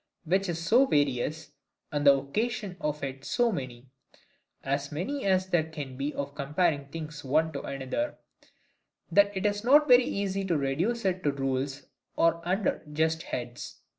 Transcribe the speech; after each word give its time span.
Which 0.25 0.49
is 0.49 0.57
so 0.57 0.87
various, 0.87 1.51
and 1.91 2.07
the 2.07 2.15
occasions 2.17 2.75
of 2.81 3.03
it 3.03 3.23
so 3.23 3.51
many, 3.51 3.85
(as 4.63 4.91
many 4.91 5.27
as 5.27 5.49
there 5.49 5.65
can 5.69 5.95
be 5.95 6.11
of 6.15 6.33
comparing 6.33 6.87
things 6.87 7.23
one 7.23 7.51
to 7.51 7.61
another,) 7.61 8.17
that 9.11 9.31
it 9.37 9.45
is 9.45 9.63
not 9.63 9.87
very 9.87 10.05
easy 10.05 10.43
to 10.45 10.57
reduce 10.57 11.05
it 11.05 11.23
to 11.23 11.31
rules, 11.31 11.83
or 12.15 12.41
under 12.43 12.81
just 12.91 13.21
heads. 13.21 13.77